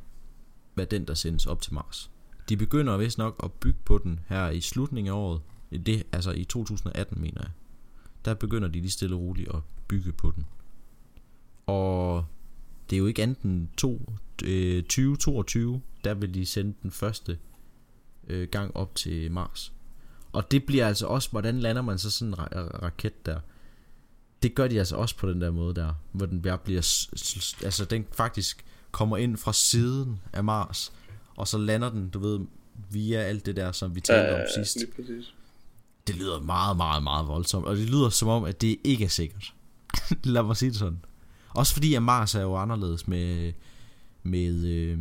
[0.76, 2.12] være den, der sendes op til Mars.
[2.50, 5.42] De begynder vist nok at bygge på den her i slutningen af året.
[5.86, 7.50] Det, altså i 2018, mener jeg.
[8.26, 10.46] Der begynder de lige stille og roligt at bygge på den.
[11.66, 12.26] Og
[12.90, 17.38] det er jo ikke andet end to, øh, 2022, der vil de sende den første
[18.28, 19.74] øh, gang op til Mars.
[20.34, 23.40] Og det bliver altså også, hvordan lander man så sådan en ra- raket der?
[24.44, 26.82] Det gør de altså også på den der måde der, hvor den bare bliver,
[27.64, 30.92] altså den faktisk kommer ind fra siden af Mars,
[31.36, 32.40] og så lander den, du ved,
[32.90, 34.78] via alt det der, som vi talte om sidst.
[36.08, 39.10] Det lyder meget, meget, meget voldsomt, og det lyder som om, at det ikke er
[39.10, 39.54] sikkert.
[40.24, 41.00] Lad mig sige det sådan.
[41.50, 43.54] Også fordi, at Mars er jo anderledes med,
[44.24, 45.00] med, øh,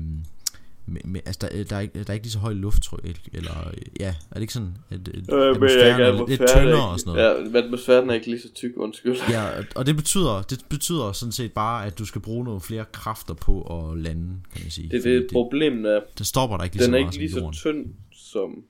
[0.86, 3.72] med, med altså der, der, er ikke, der er ikke lige så høj lufttryk, eller,
[4.00, 7.12] ja, er det ikke sådan, at at Øh, men atmosfæren er lidt tyndere og sådan
[7.12, 7.54] noget?
[7.54, 9.16] Ja, atmosfæren er ikke lige så tyk, undskyld.
[9.30, 9.44] Ja,
[9.76, 13.34] og det betyder, det betyder sådan set bare, at du skal bruge nogle flere kræfter
[13.34, 14.88] på at lande, kan man sige.
[14.88, 17.18] Det er Fordi det, problemet er, det stopper der ikke lige den så er ikke
[17.18, 18.64] lige så tynd som...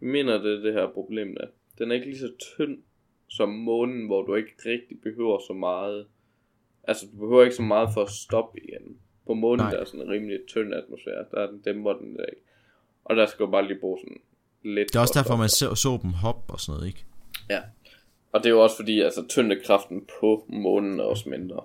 [0.00, 1.46] Jeg mener, det er det her problem der.
[1.78, 2.78] Den er ikke lige så tynd
[3.28, 6.06] som månen, hvor du ikke rigtig behøver så meget.
[6.84, 8.96] Altså, du behøver ikke så meget for at stoppe igen.
[9.26, 9.70] På månen, Nej.
[9.70, 11.24] der er sådan en rimelig tynd atmosfære.
[11.30, 12.42] Der er den dæmper den der ikke.
[13.04, 14.20] Og der skal du bare lige bruge sådan
[14.62, 14.88] lidt.
[14.88, 15.76] Det er også derfor, man stoppe.
[15.76, 17.04] så, så dem hop og sådan noget, ikke?
[17.50, 17.60] Ja.
[18.32, 21.60] Og det er jo også fordi, altså tyngdekraften på månen er også mindre.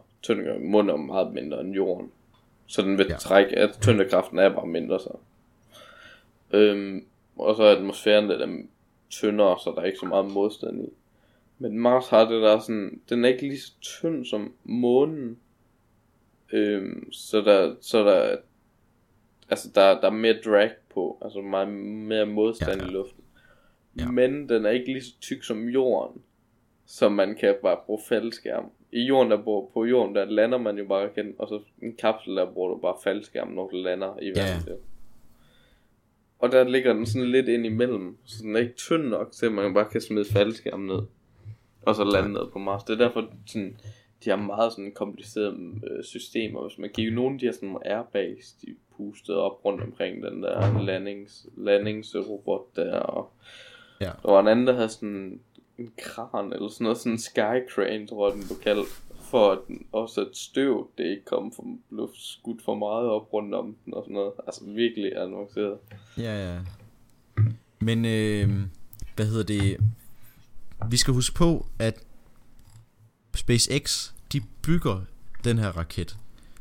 [0.60, 2.12] Månen er meget mindre end jorden.
[2.68, 3.16] Så den vil Ja.
[3.16, 5.18] trække, at tyngdekraften er bare mindre så.
[6.54, 8.70] Øhm, og så er atmosfæren lidt øhm,
[9.10, 10.90] tyndere, så der er ikke så meget modstand i.
[11.60, 15.38] Men Mars har det der sådan, den er ikke lige så tynd som månen.
[16.54, 18.38] Øhm, så der, så der,
[19.50, 23.24] altså der, der er mere drag på, altså meget mere modstand Ja, ja, i luften.
[24.00, 24.12] Ja.
[24.12, 26.22] Men den er ikke lige så tyk som jorden,
[26.86, 28.72] så man kan bare bruge faldskærm.
[28.92, 31.96] I jorden, der bor på jorden, der lander man jo bare raketten, og så en
[31.96, 34.74] kapsel, der bruger du bare faldskærm, når du lander i Ja, ja.
[36.40, 39.46] Og der ligger den sådan lidt ind imellem, så den er ikke tynd nok til,
[39.46, 41.00] at man bare kan smide faldskærm ned,
[41.82, 42.84] og så lande ned på Mars.
[42.84, 43.78] Det er derfor, sådan,
[44.26, 45.58] de har meget sådan komplicerede
[45.92, 46.68] øh, systemer.
[46.68, 50.44] Hvis man kigger, nogle af de her sådan airbags, de pustet op rundt omkring den
[50.44, 53.32] der landings, landingsrobot der, og
[54.02, 54.12] Ja.
[54.24, 55.40] der var en anden, der havde sådan
[55.78, 58.88] en kran, eller sådan noget, sådan en sky crane, tror jeg den blev kaldt,
[59.22, 63.34] for at den, også at støv, det ikke kom for, blev skudt for meget op
[63.34, 64.32] rundt om den og sådan noget.
[64.48, 65.78] Altså virkelig annonceret.
[66.18, 66.60] Ja, ja.
[67.80, 68.50] Men, øh,
[69.16, 69.78] hvad hedder det?
[70.90, 72.04] Vi skal huske på, at
[73.42, 75.02] SpaceX, de bygger
[75.44, 76.18] den her raket.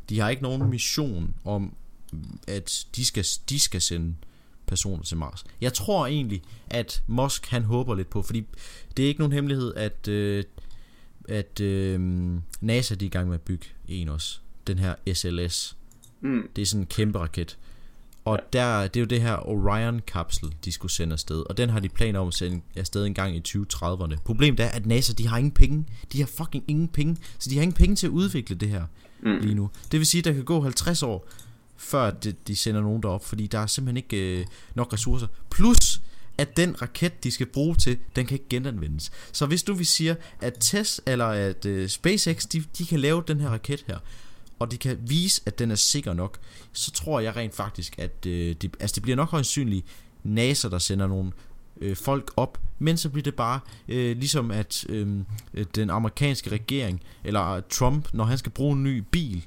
[0.08, 1.74] De har ikke nogen mission om,
[2.48, 4.14] at de skal, de skal sende
[4.66, 5.44] personer til Mars.
[5.60, 8.46] Jeg tror egentlig, at Musk han håber lidt på, fordi
[8.96, 10.44] det er ikke nogen hemmelighed, at, øh,
[11.28, 12.00] at øh,
[12.60, 14.38] NASA de er i gang med at bygge en også.
[14.66, 15.76] Den her SLS.
[16.20, 16.48] Mm.
[16.56, 17.58] Det er sådan en kæmpe raket.
[18.24, 21.42] Og der, det er jo det her Orion-kapsel, de skulle sende afsted.
[21.50, 24.16] Og den har de planer om at sende afsted en gang i 2030'erne.
[24.24, 25.87] Problemet er, at NASA, de har ingen penge.
[26.12, 27.16] De har fucking ingen penge.
[27.38, 28.85] Så de har ingen penge til at udvikle det her
[29.22, 29.38] Mm.
[29.40, 29.70] lige nu.
[29.92, 31.28] Det vil sige, at der kan gå 50 år,
[31.76, 33.24] før de, de sender nogen derop.
[33.24, 35.26] Fordi der er simpelthen ikke øh, nok ressourcer.
[35.50, 36.00] Plus,
[36.38, 39.11] at den raket, de skal bruge til, den kan ikke genanvendes.
[39.33, 43.22] Så hvis du vi siger, at Tess eller at øh, SpaceX, de, de kan lave
[43.28, 43.98] den her raket her,
[44.60, 46.38] og de kan vise, at den er sikker nok,
[46.72, 49.86] så tror jeg rent faktisk, at øh, det, altså det bliver nok højst synligt
[50.22, 51.32] NASA, der sender nogle
[51.80, 55.18] øh, folk op, men så bliver det bare øh, ligesom at øh,
[55.74, 59.46] den amerikanske regering, eller Trump, når han skal bruge en ny bil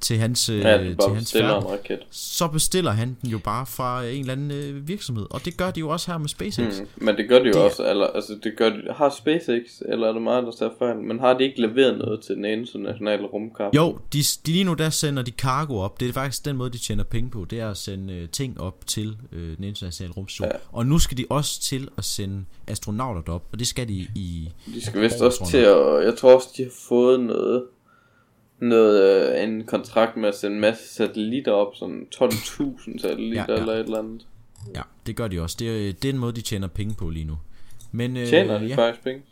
[0.00, 4.20] til hans, øh, Ja, til hans færd, så bestiller han den jo bare fra en
[4.20, 6.80] eller anden øh, virksomhed, og det gør de jo også her med SpaceX.
[6.80, 6.86] Mm.
[6.96, 10.08] Men det gør de jo Det- også, eller, altså det gør de, har SpaceX, eller
[10.08, 13.26] er det meget, der tager fejl, men har de ikke leveret noget til den internationale
[13.26, 13.76] rumkapsel?
[13.76, 16.00] Jo, de, de lige nu der sender de cargo op.
[16.00, 17.44] Det er faktisk den måde, de tjener penge på.
[17.50, 20.48] Det er at sende øh, ting op til øh, den internationale rumstation.
[20.52, 20.58] Ja.
[20.72, 23.44] Og nu skal de også til at sende astronauter derop.
[23.52, 24.48] Og det skal de i...
[24.74, 27.64] De skal vist også til at, jeg tror også, de har fået noget,
[28.60, 33.54] noget, øh, en kontrakt med at sende en masse satellitter op, sådan 12.000 satellitter Ja,
[33.54, 33.60] ja.
[33.60, 34.26] eller et eller andet.
[34.74, 35.56] Ja, det gør de også.
[35.58, 37.38] Det er, det er den måde, de tjener penge på lige nu.
[37.92, 38.76] Men, øh, Tjener de ja.
[38.76, 39.22] faktisk penge?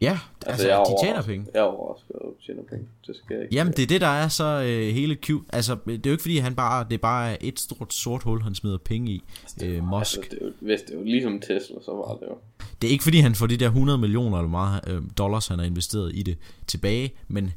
[0.00, 1.46] Ja, altså, jeg er de tjener penge.
[1.54, 2.86] Jeg er overrasket, at de tjener penge.
[3.06, 3.54] Det skal jeg ikke.
[3.54, 5.30] Jamen, det er det, der er så øh, hele Q.
[5.52, 8.42] Altså, det er jo ikke fordi, han bare, det er bare et stort sort hul,
[8.42, 9.22] han smider penge i.
[9.64, 10.16] Øh, Musk.
[10.16, 12.36] Altså, det er jo, hvis det er jo ligesom Tesla, så var det jo.
[12.82, 15.58] Det er ikke fordi han får de der 100 millioner eller meget øh, dollars han
[15.58, 17.52] har investeret i det tilbage, men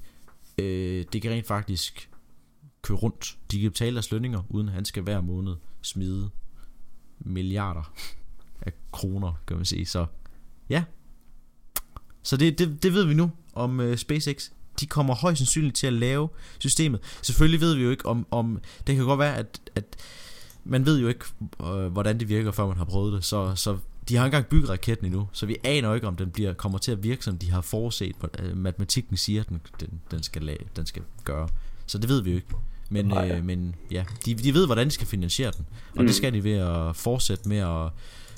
[0.58, 2.10] øh, det kan rent faktisk
[2.82, 3.38] køre rundt.
[3.52, 6.30] De kan betale deres lønninger, uden at han skal hver måned smide
[7.20, 7.94] milliarder
[8.62, 9.86] af kroner, kan man sige.
[9.86, 10.06] Så
[10.70, 10.84] ja.
[12.24, 14.50] Så det, det, det ved vi nu om øh, SpaceX.
[14.80, 17.20] De kommer højst sandsynligt til at lave systemet.
[17.22, 19.96] Selvfølgelig ved vi jo ikke om, om det kan godt være, at, at
[20.64, 21.26] man ved jo ikke,
[21.62, 23.24] øh, hvordan det virker, før man har prøvet det.
[23.24, 23.78] Så, så
[24.10, 26.78] de har ikke engang bygget raketten endnu, så vi aner ikke, om den bliver, kommer
[26.78, 28.16] til at virke, som de har forudset.
[28.16, 31.48] På, øh, matematikken siger, den, den, den, skal lave, den skal gøre.
[31.86, 32.48] Så det ved vi jo ikke.
[32.90, 33.32] Men, Nej.
[33.32, 35.66] øh, men ja, de, de ved, hvordan de skal finansiere den.
[35.96, 36.08] Og mm.
[36.08, 37.92] det skal de ved at fortsætte med at,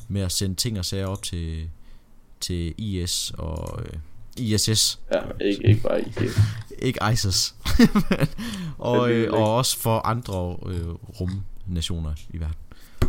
[0.08, 1.70] med at sende ting og sager op til,
[2.40, 4.00] til IS og øh,
[4.38, 5.00] ISS.
[5.12, 6.30] Ja, ikke, ikke bare ikke.
[6.80, 7.56] Ikke ISIS.
[8.78, 10.88] og, øh, og også for andre øh,
[11.20, 12.56] rumnationer i verden.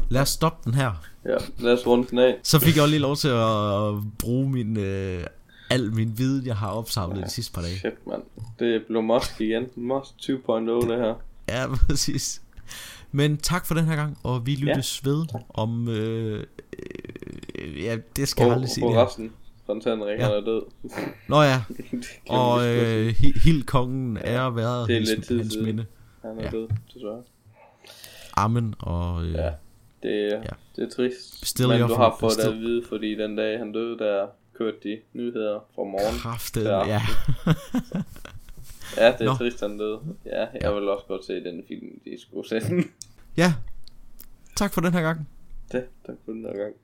[0.09, 0.93] Lad os stoppe den her.
[1.25, 2.37] Ja, lad os runde den af.
[2.43, 5.25] Så fik jeg også lige lov til at, bruge min, øh,
[5.71, 7.79] al min viden, jeg har opsamlet de sidste par dage.
[7.79, 8.23] Shit, mand.
[8.59, 9.67] Det blev Musk igen.
[9.77, 11.15] Musk 2.0 det her.
[11.49, 12.43] Ja, præcis.
[13.13, 15.89] Men tak for den her gang, og vi lyttes ja, ved om...
[15.89, 16.45] Øh,
[17.59, 19.33] øh, ja, det skal jeg aldrig sige og resten.
[19.67, 20.27] Fontanringen Ja.
[20.37, 20.63] er død.
[21.29, 21.63] Nå ja,
[22.29, 25.87] og øh, Hi- Hildkongen er været det er hans, lidt tid hans minde.
[26.23, 26.51] Han er ja.
[26.51, 27.23] død, desværre.
[28.37, 29.51] Amen, og øh, Ja.
[30.03, 30.43] Det, er, Ja.
[30.77, 31.47] det er trist.
[31.47, 34.77] Still men du har fået det at vide, fordi den dag han døde, der kørte
[34.83, 36.19] de nyheder fra morgen.
[36.19, 36.87] kraftet, Ja.
[36.87, 37.01] ja.
[38.97, 39.35] Ja, det er Nå.
[39.35, 40.01] trist, han døde.
[40.27, 40.73] Ja, jeg Ja.
[40.73, 42.83] vil også godt se den film, de skulle sende.
[43.37, 43.55] ja.
[44.57, 45.29] Tak for den her gang.
[45.73, 46.75] det, tak for den her gang.